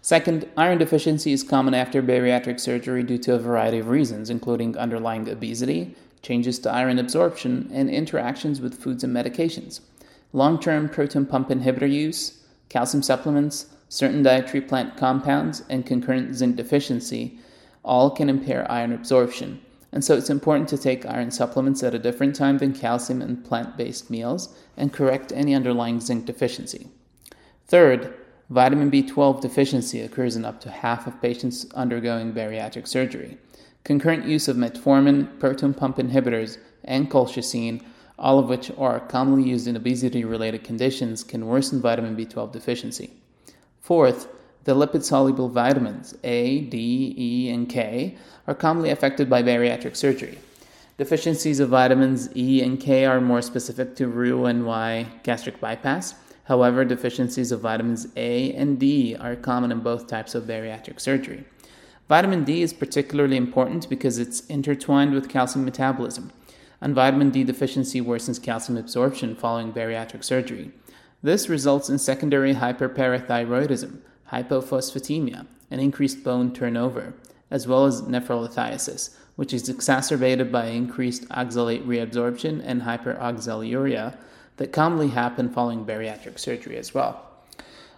Second, 0.00 0.48
iron 0.56 0.78
deficiency 0.78 1.32
is 1.32 1.42
common 1.42 1.72
after 1.74 2.02
bariatric 2.02 2.58
surgery 2.58 3.02
due 3.02 3.18
to 3.18 3.34
a 3.34 3.38
variety 3.38 3.78
of 3.78 3.88
reasons, 3.88 4.28
including 4.28 4.76
underlying 4.76 5.28
obesity, 5.28 5.94
changes 6.20 6.58
to 6.58 6.70
iron 6.70 6.98
absorption, 6.98 7.70
and 7.72 7.90
interactions 7.90 8.60
with 8.60 8.82
foods 8.82 9.04
and 9.04 9.14
medications. 9.14 9.80
Long 10.32 10.58
term 10.58 10.88
proton 10.88 11.26
pump 11.26 11.48
inhibitor 11.50 11.90
use, 11.90 12.42
calcium 12.68 13.02
supplements, 13.02 13.73
certain 13.88 14.22
dietary 14.22 14.60
plant 14.60 14.96
compounds, 14.96 15.62
and 15.68 15.86
concurrent 15.86 16.34
zinc 16.34 16.56
deficiency 16.56 17.38
all 17.84 18.10
can 18.10 18.28
impair 18.28 18.70
iron 18.70 18.92
absorption. 18.92 19.60
And 19.92 20.04
so 20.04 20.16
it's 20.16 20.30
important 20.30 20.68
to 20.70 20.78
take 20.78 21.06
iron 21.06 21.30
supplements 21.30 21.82
at 21.82 21.94
a 21.94 21.98
different 21.98 22.34
time 22.34 22.58
than 22.58 22.72
calcium 22.72 23.22
and 23.22 23.44
plant 23.44 23.76
based 23.76 24.10
meals 24.10 24.56
and 24.76 24.92
correct 24.92 25.32
any 25.32 25.54
underlying 25.54 26.00
zinc 26.00 26.24
deficiency. 26.24 26.88
Third, 27.66 28.14
Vitamin 28.50 28.90
B12 28.90 29.40
deficiency 29.40 30.00
occurs 30.00 30.36
in 30.36 30.44
up 30.44 30.60
to 30.60 30.70
half 30.70 31.06
of 31.06 31.20
patients 31.22 31.66
undergoing 31.74 32.32
bariatric 32.32 32.88
surgery. 32.88 33.38
Concurrent 33.84 34.26
use 34.26 34.48
of 34.48 34.56
metformin, 34.56 35.38
proton 35.38 35.72
pump 35.72 35.98
inhibitors, 35.98 36.58
and 36.84 37.10
colchicine 37.10 37.80
all 38.18 38.38
of 38.38 38.48
which 38.48 38.70
are 38.78 39.00
commonly 39.00 39.48
used 39.48 39.66
in 39.66 39.76
obesity 39.76 40.24
related 40.24 40.62
conditions, 40.62 41.24
can 41.24 41.46
worsen 41.46 41.80
vitamin 41.80 42.16
B12 42.16 42.52
deficiency. 42.52 43.10
Fourth, 43.84 44.28
the 44.64 44.74
lipid 44.74 45.04
soluble 45.04 45.50
vitamins 45.50 46.16
A, 46.24 46.62
D, 46.62 47.14
E, 47.18 47.50
and 47.50 47.68
K 47.68 48.16
are 48.46 48.54
commonly 48.54 48.88
affected 48.88 49.28
by 49.28 49.42
bariatric 49.42 49.94
surgery. 49.94 50.38
Deficiencies 50.96 51.60
of 51.60 51.68
vitamins 51.68 52.34
E 52.34 52.62
and 52.62 52.80
K 52.80 53.04
are 53.04 53.20
more 53.20 53.42
specific 53.42 53.94
to 53.96 54.08
Roux-en-Y 54.08 55.06
gastric 55.22 55.60
bypass. 55.60 56.14
However, 56.44 56.86
deficiencies 56.86 57.52
of 57.52 57.60
vitamins 57.60 58.08
A 58.16 58.54
and 58.54 58.80
D 58.80 59.16
are 59.16 59.36
common 59.36 59.70
in 59.70 59.80
both 59.80 60.06
types 60.06 60.34
of 60.34 60.44
bariatric 60.44 60.98
surgery. 60.98 61.44
Vitamin 62.08 62.42
D 62.44 62.62
is 62.62 62.72
particularly 62.72 63.36
important 63.36 63.90
because 63.90 64.18
it's 64.18 64.46
intertwined 64.46 65.12
with 65.12 65.28
calcium 65.28 65.66
metabolism, 65.66 66.32
and 66.80 66.94
vitamin 66.94 67.28
D 67.28 67.44
deficiency 67.44 68.00
worsens 68.00 68.42
calcium 68.42 68.78
absorption 68.78 69.36
following 69.36 69.74
bariatric 69.74 70.24
surgery. 70.24 70.70
This 71.24 71.48
results 71.48 71.88
in 71.88 71.98
secondary 71.98 72.52
hyperparathyroidism, 72.52 74.00
hypophosphatemia, 74.30 75.46
and 75.70 75.80
increased 75.80 76.22
bone 76.22 76.52
turnover, 76.52 77.14
as 77.50 77.66
well 77.66 77.86
as 77.86 78.02
nephrolithiasis, 78.02 79.16
which 79.36 79.54
is 79.54 79.70
exacerbated 79.70 80.52
by 80.52 80.66
increased 80.66 81.26
oxalate 81.30 81.86
reabsorption 81.86 82.60
and 82.62 82.82
hyperoxaluria 82.82 84.18
that 84.58 84.70
commonly 84.70 85.08
happen 85.08 85.48
following 85.48 85.86
bariatric 85.86 86.38
surgery 86.38 86.76
as 86.76 86.92
well. 86.92 87.26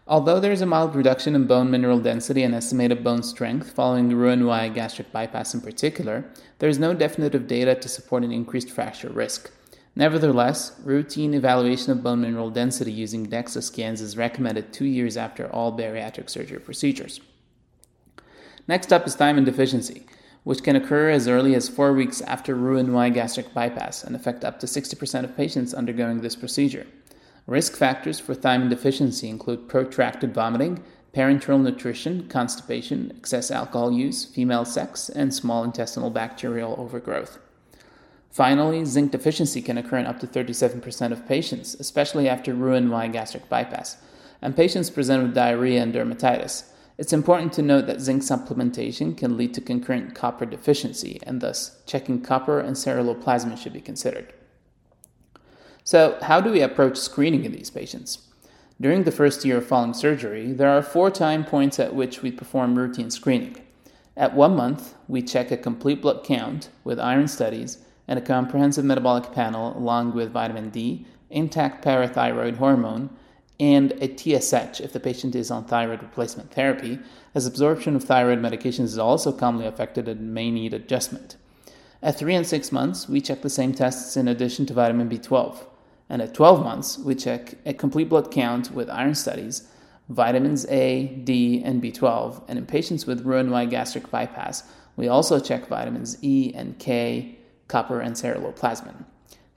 Although 0.06 0.38
there 0.38 0.52
is 0.52 0.60
a 0.60 0.66
mild 0.66 0.94
reduction 0.94 1.34
in 1.34 1.48
bone 1.48 1.68
mineral 1.68 1.98
density 1.98 2.44
and 2.44 2.54
estimated 2.54 3.02
bone 3.02 3.24
strength 3.24 3.72
following 3.72 4.14
Roux-en-Y 4.14 4.68
gastric 4.68 5.10
bypass 5.10 5.52
in 5.52 5.62
particular, 5.62 6.24
there 6.60 6.68
is 6.68 6.78
no 6.78 6.94
definitive 6.94 7.48
data 7.48 7.74
to 7.74 7.88
support 7.88 8.22
an 8.22 8.30
increased 8.30 8.70
fracture 8.70 9.08
risk. 9.10 9.50
Nevertheless, 9.96 10.78
routine 10.84 11.34
evaluation 11.34 11.90
of 11.90 12.02
bone 12.02 12.20
mineral 12.20 12.50
density 12.50 12.92
using 12.92 13.26
DEXA 13.26 13.62
scans 13.62 14.00
is 14.00 14.16
recommended 14.16 14.72
two 14.72 14.84
years 14.84 15.16
after 15.16 15.50
all 15.50 15.76
bariatric 15.76 16.30
surgery 16.30 16.60
procedures. 16.60 17.20
Next 18.68 18.92
up 18.92 19.06
is 19.06 19.16
thiamine 19.16 19.44
deficiency 19.44 20.06
which 20.46 20.62
can 20.62 20.76
occur 20.76 21.10
as 21.10 21.26
early 21.26 21.56
as 21.56 21.68
four 21.68 21.92
weeks 21.92 22.20
after 22.20 22.54
Roux-en-Y 22.54 23.08
gastric 23.08 23.52
bypass 23.52 24.04
and 24.04 24.14
affect 24.14 24.44
up 24.44 24.60
to 24.60 24.66
60% 24.66 25.24
of 25.24 25.36
patients 25.36 25.74
undergoing 25.74 26.20
this 26.20 26.36
procedure. 26.36 26.86
Risk 27.48 27.74
factors 27.74 28.20
for 28.20 28.32
thiamine 28.32 28.70
deficiency 28.70 29.28
include 29.28 29.68
protracted 29.68 30.32
vomiting, 30.32 30.84
parenteral 31.12 31.60
nutrition, 31.60 32.28
constipation, 32.28 33.12
excess 33.16 33.50
alcohol 33.50 33.90
use, 33.90 34.24
female 34.24 34.64
sex, 34.64 35.08
and 35.08 35.34
small 35.34 35.64
intestinal 35.64 36.10
bacterial 36.10 36.76
overgrowth. 36.78 37.40
Finally, 38.36 38.84
zinc 38.84 39.12
deficiency 39.12 39.62
can 39.62 39.78
occur 39.78 39.96
in 39.96 40.04
up 40.04 40.20
to 40.20 40.26
37% 40.26 41.10
of 41.10 41.26
patients, 41.26 41.74
especially 41.80 42.28
after 42.28 42.52
Roux-en-Y 42.52 43.08
gastric 43.08 43.48
bypass, 43.48 43.96
and 44.42 44.54
patients 44.54 44.90
present 44.90 45.22
with 45.22 45.34
diarrhea 45.34 45.82
and 45.82 45.94
dermatitis. 45.94 46.64
It's 46.98 47.14
important 47.14 47.54
to 47.54 47.62
note 47.62 47.86
that 47.86 48.02
zinc 48.02 48.22
supplementation 48.22 49.16
can 49.16 49.38
lead 49.38 49.54
to 49.54 49.62
concurrent 49.62 50.14
copper 50.14 50.44
deficiency, 50.44 51.18
and 51.22 51.40
thus 51.40 51.80
checking 51.86 52.20
copper 52.20 52.60
and 52.60 52.76
ceruloplasmin 52.76 53.56
should 53.56 53.72
be 53.72 53.80
considered. 53.80 54.34
So, 55.82 56.18
how 56.20 56.42
do 56.42 56.52
we 56.52 56.60
approach 56.60 56.98
screening 56.98 57.46
in 57.46 57.52
these 57.52 57.70
patients? 57.70 58.18
During 58.78 59.04
the 59.04 59.12
first 59.12 59.46
year 59.46 59.62
following 59.62 59.94
surgery, 59.94 60.52
there 60.52 60.76
are 60.76 60.82
four 60.82 61.10
time 61.10 61.42
points 61.42 61.80
at 61.80 61.94
which 61.94 62.20
we 62.20 62.30
perform 62.30 62.76
routine 62.76 63.10
screening. 63.10 63.56
At 64.14 64.34
one 64.34 64.54
month, 64.54 64.94
we 65.08 65.22
check 65.22 65.50
a 65.50 65.56
complete 65.56 66.02
blood 66.02 66.22
count 66.22 66.68
with 66.84 67.00
iron 67.00 67.28
studies 67.28 67.78
and 68.08 68.18
a 68.18 68.22
comprehensive 68.22 68.84
metabolic 68.84 69.32
panel 69.32 69.76
along 69.76 70.14
with 70.14 70.32
vitamin 70.32 70.70
D, 70.70 71.06
intact 71.30 71.84
parathyroid 71.84 72.56
hormone, 72.56 73.10
and 73.58 73.92
a 73.92 74.08
TSH 74.08 74.80
if 74.80 74.92
the 74.92 75.00
patient 75.00 75.34
is 75.34 75.50
on 75.50 75.64
thyroid 75.64 76.02
replacement 76.02 76.52
therapy, 76.52 76.98
as 77.34 77.46
absorption 77.46 77.96
of 77.96 78.04
thyroid 78.04 78.38
medications 78.38 78.84
is 78.84 78.98
also 78.98 79.32
commonly 79.32 79.66
affected 79.66 80.08
and 80.08 80.34
may 80.34 80.50
need 80.50 80.74
adjustment. 80.74 81.36
At 82.02 82.18
3 82.18 82.34
and 82.34 82.46
6 82.46 82.72
months, 82.72 83.08
we 83.08 83.20
check 83.20 83.42
the 83.42 83.50
same 83.50 83.72
tests 83.72 84.16
in 84.16 84.28
addition 84.28 84.66
to 84.66 84.74
vitamin 84.74 85.08
B12. 85.08 85.66
And 86.08 86.22
at 86.22 86.34
12 86.34 86.62
months, 86.62 86.98
we 86.98 87.14
check 87.14 87.54
a 87.64 87.72
complete 87.72 88.08
blood 88.08 88.30
count 88.30 88.70
with 88.70 88.90
iron 88.90 89.14
studies, 89.14 89.66
vitamins 90.08 90.66
A, 90.66 91.06
D, 91.24 91.62
and 91.64 91.82
B12. 91.82 92.44
And 92.46 92.58
in 92.58 92.66
patients 92.66 93.06
with 93.06 93.24
Roux-en-Y 93.24 93.64
gastric 93.66 94.10
bypass, 94.10 94.62
we 94.94 95.08
also 95.08 95.40
check 95.40 95.66
vitamins 95.66 96.22
E 96.22 96.52
and 96.54 96.78
K, 96.78 97.35
copper, 97.68 98.00
and 98.00 98.14
ceruloplasmin. 98.14 99.04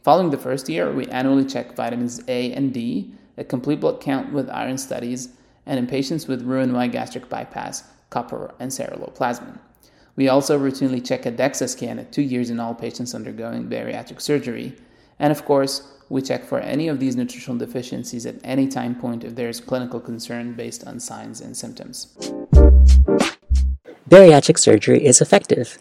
Following 0.04 0.30
the 0.30 0.38
first 0.38 0.70
year, 0.70 0.92
we 0.92 1.06
annually 1.08 1.46
check 1.46 1.76
vitamins 1.76 2.22
A 2.28 2.52
and 2.54 2.74
D 2.74 3.14
a 3.40 3.44
complete 3.44 3.80
blood 3.80 4.02
count 4.02 4.34
with 4.34 4.50
iron 4.50 4.78
studies, 4.78 5.30
and 5.66 5.80
in 5.80 5.88
patients 5.88 6.28
with 6.28 6.44
Roux-en-Y 6.44 6.88
gastric 6.88 7.30
bypass, 7.30 7.86
copper 8.10 8.54
and 8.60 8.70
ceruloplasmin. 8.70 9.58
We 10.18 10.28
also 10.28 10.60
routinely 10.60 11.06
check 11.06 11.26
a 11.26 11.32
DEXA 11.32 11.70
scan 11.70 12.00
at 12.00 12.12
two 12.12 12.22
years 12.22 12.50
in 12.50 12.60
all 12.60 12.76
patients 12.76 13.16
undergoing 13.16 13.70
bariatric 13.70 14.20
surgery. 14.20 14.76
And 15.20 15.32
of 15.32 15.46
course, 15.46 15.88
we 16.10 16.22
check 16.22 16.44
for 16.44 16.60
any 16.60 16.90
of 16.90 17.00
these 17.00 17.16
nutritional 17.16 17.58
deficiencies 17.58 18.26
at 18.26 18.36
any 18.44 18.68
time 18.68 18.96
point 18.96 19.24
if 19.24 19.36
there 19.36 19.48
is 19.48 19.62
clinical 19.62 20.02
concern 20.02 20.54
based 20.54 20.86
on 20.86 21.00
signs 21.00 21.40
and 21.40 21.56
symptoms. 21.56 22.08
Bariatric 24.10 24.60
surgery 24.60 25.06
is 25.06 25.22
effective. 25.22 25.78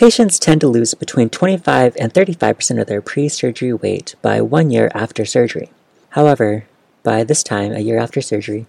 Patients 0.00 0.38
tend 0.38 0.62
to 0.62 0.66
lose 0.66 0.94
between 0.94 1.28
25 1.28 1.94
and 2.00 2.14
35% 2.14 2.80
of 2.80 2.86
their 2.86 3.02
pre 3.02 3.28
surgery 3.28 3.74
weight 3.74 4.14
by 4.22 4.40
one 4.40 4.70
year 4.70 4.90
after 4.94 5.26
surgery. 5.26 5.68
However, 6.16 6.64
by 7.02 7.22
this 7.22 7.42
time, 7.42 7.72
a 7.72 7.80
year 7.80 7.98
after 7.98 8.22
surgery, 8.22 8.64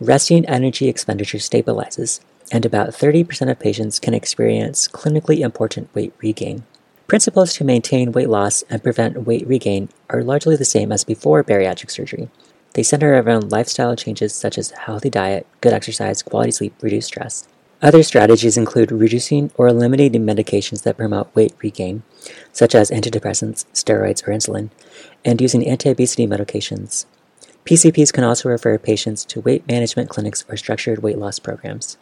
resting 0.00 0.44
energy 0.46 0.88
expenditure 0.88 1.38
stabilizes, 1.38 2.18
and 2.50 2.66
about 2.66 2.88
30% 2.88 3.48
of 3.48 3.60
patients 3.60 4.00
can 4.00 4.12
experience 4.12 4.88
clinically 4.88 5.38
important 5.38 5.88
weight 5.94 6.14
regain. 6.18 6.64
Principles 7.06 7.54
to 7.54 7.64
maintain 7.64 8.10
weight 8.10 8.28
loss 8.28 8.62
and 8.68 8.82
prevent 8.82 9.24
weight 9.24 9.46
regain 9.46 9.88
are 10.10 10.24
largely 10.24 10.56
the 10.56 10.64
same 10.64 10.90
as 10.90 11.04
before 11.04 11.44
bariatric 11.44 11.92
surgery. 11.92 12.28
They 12.74 12.82
center 12.82 13.14
around 13.14 13.52
lifestyle 13.52 13.94
changes 13.94 14.34
such 14.34 14.58
as 14.58 14.72
healthy 14.72 15.10
diet, 15.10 15.46
good 15.60 15.74
exercise, 15.74 16.24
quality 16.24 16.50
sleep, 16.50 16.74
reduced 16.82 17.06
stress. 17.06 17.46
Other 17.82 18.02
strategies 18.02 18.56
include 18.56 18.92
reducing 18.92 19.50
or 19.56 19.66
eliminating 19.66 20.24
medications 20.24 20.84
that 20.84 20.96
promote 20.96 21.34
weight 21.34 21.52
regain, 21.60 22.04
such 22.52 22.74
as 22.74 22.90
antidepressants, 22.90 23.66
steroids, 23.74 24.26
or 24.26 24.30
insulin, 24.30 24.70
and 25.24 25.40
using 25.40 25.66
anti 25.66 25.90
obesity 25.90 26.26
medications 26.26 27.06
PCPs 27.64 28.12
can 28.12 28.24
also 28.24 28.48
refer 28.48 28.76
patients 28.76 29.24
to 29.24 29.40
weight 29.40 29.66
management 29.68 30.10
clinics 30.10 30.44
or 30.48 30.56
structured 30.56 31.00
weight 31.00 31.18
loss 31.18 31.38
programs. 31.38 31.96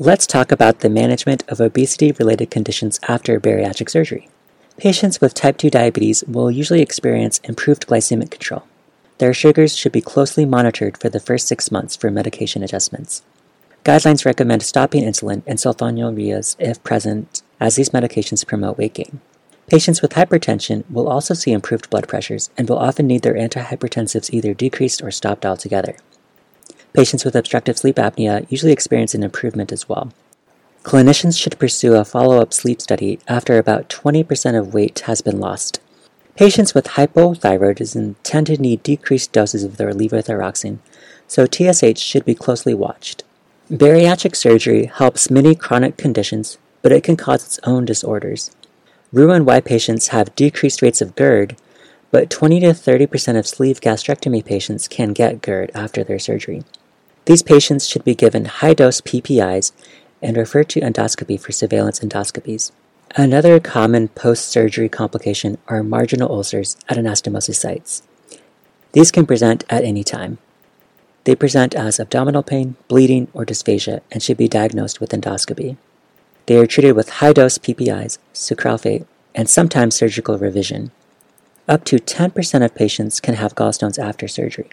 Let's 0.00 0.26
talk 0.26 0.50
about 0.50 0.80
the 0.80 0.88
management 0.88 1.44
of 1.48 1.60
obesity 1.60 2.10
related 2.10 2.50
conditions 2.50 2.98
after 3.06 3.38
bariatric 3.38 3.88
surgery. 3.88 4.28
Patients 4.76 5.20
with 5.20 5.34
type 5.34 5.56
2 5.56 5.70
diabetes 5.70 6.24
will 6.24 6.50
usually 6.50 6.82
experience 6.82 7.38
improved 7.44 7.86
glycemic 7.86 8.32
control. 8.32 8.64
Their 9.18 9.32
sugars 9.32 9.76
should 9.76 9.92
be 9.92 10.00
closely 10.00 10.44
monitored 10.44 10.98
for 10.98 11.08
the 11.08 11.20
first 11.20 11.46
six 11.46 11.70
months 11.70 11.94
for 11.94 12.10
medication 12.10 12.64
adjustments. 12.64 13.22
Guidelines 13.84 14.24
recommend 14.24 14.62
stopping 14.62 15.04
insulin 15.04 15.42
and 15.46 15.58
sulfonylureas 15.58 16.56
if 16.58 16.82
present, 16.84 17.42
as 17.60 17.76
these 17.76 17.90
medications 17.90 18.46
promote 18.46 18.78
weight 18.78 18.94
gain. 18.94 19.20
Patients 19.66 20.00
with 20.00 20.12
hypertension 20.12 20.90
will 20.90 21.06
also 21.06 21.34
see 21.34 21.52
improved 21.52 21.90
blood 21.90 22.08
pressures 22.08 22.48
and 22.56 22.66
will 22.66 22.78
often 22.78 23.06
need 23.06 23.20
their 23.20 23.34
antihypertensives 23.34 24.32
either 24.32 24.54
decreased 24.54 25.02
or 25.02 25.10
stopped 25.10 25.44
altogether. 25.44 25.96
Patients 26.94 27.26
with 27.26 27.36
obstructive 27.36 27.76
sleep 27.76 27.96
apnea 27.96 28.50
usually 28.50 28.72
experience 28.72 29.14
an 29.14 29.22
improvement 29.22 29.70
as 29.70 29.86
well. 29.86 30.14
Clinicians 30.82 31.38
should 31.38 31.58
pursue 31.58 31.92
a 31.94 32.06
follow 32.06 32.40
up 32.40 32.54
sleep 32.54 32.80
study 32.80 33.18
after 33.28 33.58
about 33.58 33.90
20% 33.90 34.58
of 34.58 34.72
weight 34.72 35.00
has 35.00 35.20
been 35.20 35.40
lost. 35.40 35.78
Patients 36.36 36.72
with 36.72 36.86
hypothyroidism 36.86 38.14
tend 38.22 38.46
to 38.46 38.56
need 38.56 38.82
decreased 38.82 39.32
doses 39.32 39.62
of 39.62 39.76
their 39.76 39.92
levothyroxine, 39.92 40.78
so 41.28 41.44
TSH 41.44 42.00
should 42.00 42.24
be 42.24 42.34
closely 42.34 42.72
watched. 42.72 43.24
Bariatric 43.74 44.36
surgery 44.36 44.86
helps 44.86 45.32
many 45.32 45.56
chronic 45.56 45.96
conditions, 45.96 46.58
but 46.80 46.92
it 46.92 47.02
can 47.02 47.16
cause 47.16 47.44
its 47.44 47.58
own 47.64 47.84
disorders. 47.84 48.52
Roux-en-Y 49.12 49.60
patients 49.62 50.08
have 50.08 50.36
decreased 50.36 50.80
rates 50.80 51.02
of 51.02 51.16
GERD, 51.16 51.56
but 52.12 52.30
20 52.30 52.60
to 52.60 52.66
30% 52.68 53.36
of 53.36 53.48
sleeve 53.48 53.80
gastrectomy 53.80 54.44
patients 54.44 54.86
can 54.86 55.12
get 55.12 55.42
GERD 55.42 55.72
after 55.74 56.04
their 56.04 56.20
surgery. 56.20 56.62
These 57.24 57.42
patients 57.42 57.88
should 57.88 58.04
be 58.04 58.14
given 58.14 58.44
high 58.44 58.74
dose 58.74 59.00
PPIs 59.00 59.72
and 60.22 60.36
referred 60.36 60.68
to 60.68 60.80
endoscopy 60.80 61.40
for 61.40 61.50
surveillance 61.50 61.98
endoscopies. 61.98 62.70
Another 63.16 63.58
common 63.58 64.06
post 64.06 64.48
surgery 64.50 64.88
complication 64.88 65.58
are 65.66 65.82
marginal 65.82 66.30
ulcers 66.30 66.76
at 66.88 66.96
anastomosis 66.96 67.56
sites. 67.56 68.04
These 68.92 69.10
can 69.10 69.26
present 69.26 69.64
at 69.68 69.82
any 69.82 70.04
time. 70.04 70.38
They 71.24 71.34
present 71.34 71.74
as 71.74 71.98
abdominal 71.98 72.42
pain, 72.42 72.76
bleeding, 72.88 73.28
or 73.32 73.44
dysphagia 73.46 74.00
and 74.12 74.22
should 74.22 74.36
be 74.36 74.48
diagnosed 74.48 75.00
with 75.00 75.10
endoscopy. 75.10 75.76
They 76.46 76.56
are 76.58 76.66
treated 76.66 76.92
with 76.92 77.08
high 77.08 77.32
dose 77.32 77.56
PPIs, 77.56 78.18
sucralfate, 78.34 79.06
and 79.34 79.48
sometimes 79.48 79.94
surgical 79.94 80.38
revision. 80.38 80.90
Up 81.66 81.84
to 81.84 81.96
10% 81.96 82.64
of 82.64 82.74
patients 82.74 83.20
can 83.20 83.34
have 83.34 83.54
gallstones 83.54 83.98
after 83.98 84.28
surgery. 84.28 84.68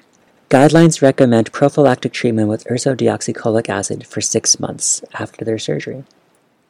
Guidelines 0.50 1.02
recommend 1.02 1.54
prophylactic 1.54 2.12
treatment 2.12 2.50
with 2.50 2.66
ursodeoxycholic 2.66 3.70
acid 3.70 4.06
for 4.06 4.20
six 4.20 4.60
months 4.60 5.02
after 5.14 5.46
their 5.46 5.58
surgery. 5.58 6.04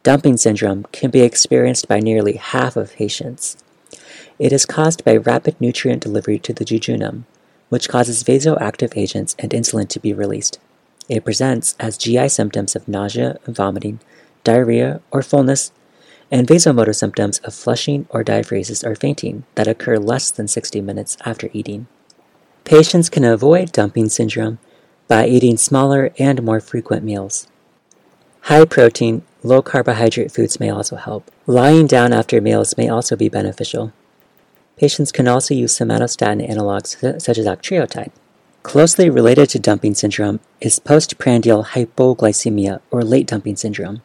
Dumping 0.03 0.37
syndrome 0.37 0.85
can 0.91 1.09
be 1.09 1.21
experienced 1.21 1.87
by 1.87 1.99
nearly 1.99 2.33
half 2.33 2.75
of 2.75 2.93
patients. 2.93 3.57
It 4.37 4.53
is 4.53 4.67
caused 4.67 5.03
by 5.03 5.17
rapid 5.17 5.59
nutrient 5.59 6.03
delivery 6.03 6.37
to 6.39 6.53
the 6.53 6.65
jejunum, 6.65 7.23
which 7.71 7.87
causes 7.87 8.21
vasoactive 8.21 8.97
agents 8.97 9.33
and 9.39 9.51
insulin 9.51 9.87
to 9.87 9.97
be 9.97 10.13
released. 10.13 10.59
It 11.07 11.23
presents 11.23 11.73
as 11.79 11.97
GI 11.97 12.27
symptoms 12.27 12.75
of 12.75 12.85
nausea 12.85 13.39
vomiting, 13.47 14.01
diarrhea 14.43 14.99
or 15.09 15.23
fullness, 15.23 15.71
and 16.29 16.45
vasomotor 16.45 16.93
symptoms 16.93 17.39
of 17.39 17.53
flushing 17.53 18.07
or 18.09 18.25
diaphoresis 18.25 18.85
or 18.85 18.93
fainting 18.93 19.45
that 19.55 19.69
occur 19.69 19.97
less 19.97 20.31
than 20.31 20.49
60 20.49 20.81
minutes 20.81 21.15
after 21.23 21.49
eating. 21.53 21.87
Patients 22.65 23.09
can 23.09 23.23
avoid 23.23 23.71
dumping 23.71 24.09
syndrome 24.09 24.59
by 25.07 25.27
eating 25.27 25.55
smaller 25.55 26.11
and 26.19 26.43
more 26.43 26.59
frequent 26.59 27.05
meals. 27.05 27.47
High 28.41 28.65
protein, 28.65 29.23
low 29.43 29.61
carbohydrate 29.61 30.33
foods 30.33 30.59
may 30.59 30.69
also 30.69 30.97
help. 30.97 31.31
Lying 31.47 31.87
down 31.87 32.11
after 32.11 32.41
meals 32.41 32.75
may 32.75 32.89
also 32.89 33.15
be 33.15 33.29
beneficial. 33.29 33.93
Patients 34.77 35.11
can 35.11 35.27
also 35.27 35.53
use 35.53 35.77
somatostatin 35.77 36.49
analogs 36.49 37.21
such 37.21 37.37
as 37.37 37.45
octreotide. 37.45 38.11
Closely 38.63 39.09
related 39.09 39.49
to 39.49 39.59
dumping 39.59 39.95
syndrome 39.95 40.39
is 40.59 40.79
postprandial 40.79 41.63
hypoglycemia 41.63 42.79
or 42.91 43.03
late 43.03 43.27
dumping 43.27 43.55
syndrome. 43.55 44.01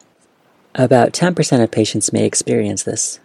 About 0.74 1.12
10% 1.12 1.62
of 1.62 1.70
patients 1.70 2.12
may 2.12 2.24
experience 2.24 2.82
this. 2.82 3.20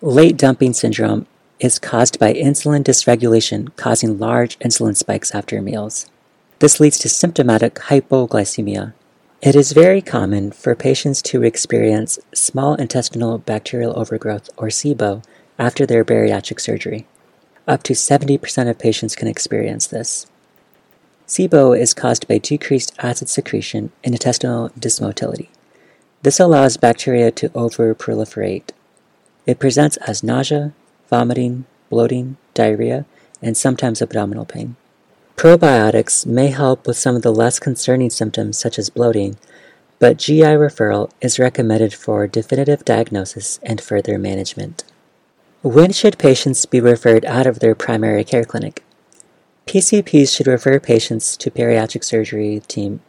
Late 0.00 0.36
dumping 0.36 0.74
syndrome 0.74 1.26
is 1.60 1.78
caused 1.78 2.18
by 2.18 2.34
insulin 2.34 2.84
dysregulation 2.84 3.74
causing 3.76 4.18
large 4.18 4.58
insulin 4.58 4.96
spikes 4.96 5.34
after 5.34 5.62
meals. 5.62 6.10
This 6.58 6.80
leads 6.80 6.98
to 7.00 7.08
symptomatic 7.08 7.74
hypoglycemia. 7.74 8.92
It 9.40 9.54
is 9.54 9.72
very 9.72 10.00
common 10.00 10.52
for 10.52 10.74
patients 10.74 11.20
to 11.22 11.42
experience 11.42 12.18
small 12.34 12.74
intestinal 12.74 13.38
bacterial 13.38 13.98
overgrowth 13.98 14.48
or 14.56 14.68
SIBO 14.68 15.22
after 15.58 15.86
their 15.86 16.04
bariatric 16.04 16.60
surgery. 16.60 17.06
Up 17.66 17.82
to 17.84 17.94
70% 17.94 18.68
of 18.68 18.78
patients 18.78 19.16
can 19.16 19.28
experience 19.28 19.86
this. 19.86 20.26
SIBO 21.26 21.78
is 21.78 21.94
caused 21.94 22.28
by 22.28 22.38
decreased 22.38 22.92
acid 22.98 23.28
secretion 23.28 23.90
and 24.02 24.14
intestinal 24.14 24.68
dysmotility. 24.70 25.48
This 26.22 26.38
allows 26.38 26.76
bacteria 26.76 27.30
to 27.32 27.48
overproliferate. 27.50 28.70
It 29.46 29.58
presents 29.58 29.96
as 29.98 30.22
nausea, 30.22 30.72
vomiting, 31.08 31.64
bloating, 31.88 32.36
diarrhea, 32.52 33.06
and 33.40 33.56
sometimes 33.56 34.02
abdominal 34.02 34.44
pain. 34.44 34.76
Probiotics 35.36 36.24
may 36.26 36.48
help 36.48 36.86
with 36.86 36.96
some 36.96 37.16
of 37.16 37.22
the 37.22 37.32
less 37.32 37.58
concerning 37.58 38.10
symptoms 38.10 38.58
such 38.58 38.78
as 38.78 38.88
bloating, 38.88 39.36
but 39.98 40.16
GI 40.16 40.42
referral 40.42 41.10
is 41.20 41.38
recommended 41.38 41.92
for 41.92 42.26
definitive 42.26 42.84
diagnosis 42.84 43.58
and 43.62 43.80
further 43.80 44.18
management. 44.18 44.84
When 45.64 45.92
should 45.92 46.18
patients 46.18 46.66
be 46.66 46.78
referred 46.78 47.24
out 47.24 47.46
of 47.46 47.60
their 47.60 47.74
primary 47.74 48.22
care 48.22 48.44
clinic? 48.44 48.84
PCPs 49.66 50.36
should 50.36 50.46
refer 50.46 50.78
patients 50.78 51.38
to 51.38 51.50
bariatric 51.50 52.04
surgery 52.04 52.60
team 52.68 53.00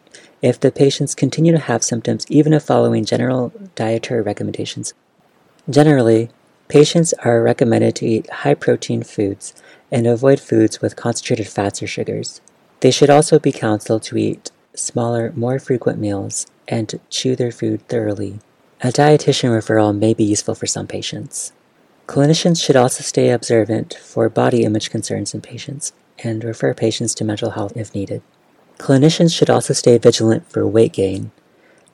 if 0.41 0.57
the 0.57 0.71
patients 0.71 1.15
continue 1.15 1.51
to 1.51 1.59
have 1.59 1.83
symptoms 1.83 2.25
even 2.29 2.53
if 2.53 2.63
following 2.63 3.03
general 3.03 3.51
dietary 3.75 4.21
recommendations. 4.21 4.93
Generally, 5.69 6.29
Patients 6.67 7.13
are 7.25 7.43
recommended 7.43 7.95
to 7.97 8.07
eat 8.07 8.29
high 8.29 8.55
protein 8.55 9.03
foods 9.03 9.53
and 9.91 10.07
avoid 10.07 10.39
foods 10.39 10.81
with 10.81 10.95
concentrated 10.95 11.47
fats 11.47 11.83
or 11.83 11.87
sugars. 11.87 12.41
They 12.79 12.89
should 12.89 13.09
also 13.09 13.37
be 13.37 13.51
counseled 13.51 14.01
to 14.03 14.17
eat 14.17 14.51
smaller, 14.73 15.31
more 15.35 15.59
frequent 15.59 15.99
meals 15.99 16.47
and 16.67 16.99
chew 17.09 17.35
their 17.35 17.51
food 17.51 17.87
thoroughly. 17.87 18.39
A 18.81 18.87
dietitian 18.87 19.51
referral 19.51 19.95
may 19.95 20.13
be 20.13 20.23
useful 20.23 20.55
for 20.55 20.65
some 20.65 20.87
patients. 20.87 21.51
Clinicians 22.07 22.63
should 22.63 22.75
also 22.75 23.03
stay 23.03 23.31
observant 23.31 23.95
for 23.95 24.29
body 24.29 24.63
image 24.63 24.91
concerns 24.91 25.33
in 25.33 25.41
patients 25.41 25.91
and 26.23 26.43
refer 26.43 26.73
patients 26.73 27.15
to 27.15 27.25
mental 27.25 27.51
health 27.51 27.75
if 27.75 27.95
needed. 27.95 28.21
Clinicians 28.77 29.35
should 29.35 29.49
also 29.49 29.73
stay 29.73 29.97
vigilant 29.97 30.49
for 30.49 30.67
weight 30.67 30.93
gain 30.93 31.31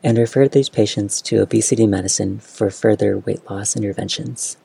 and 0.03 0.17
refer 0.17 0.47
these 0.47 0.69
patients 0.69 1.21
to 1.21 1.41
obesity 1.41 1.87
medicine 1.87 2.39
for 2.39 2.69
further 2.69 3.17
weight 3.19 3.49
loss 3.49 3.75
interventions. 3.75 4.57